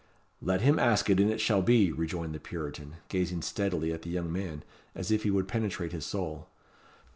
"Let 0.41 0.61
him 0.61 0.79
ask 0.79 1.11
it, 1.11 1.19
and 1.19 1.29
it 1.29 1.39
shall 1.39 1.61
be," 1.61 1.91
rejoined 1.91 2.33
the 2.33 2.39
Puritan, 2.39 2.95
gazing 3.07 3.43
steadily 3.43 3.93
at 3.93 4.01
the 4.01 4.09
young 4.09 4.31
man, 4.33 4.63
as 4.95 5.11
if 5.11 5.21
he 5.21 5.29
would 5.29 5.47
penetrate 5.47 5.91
his 5.91 6.07
soul. 6.07 6.47